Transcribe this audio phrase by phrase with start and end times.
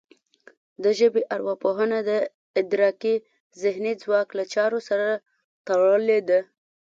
[0.83, 2.11] د ژبې ارواپوهنه د
[2.59, 3.15] ادراکي
[3.61, 5.07] ذهني ځواک له چارو سره
[5.67, 6.39] تړلې ده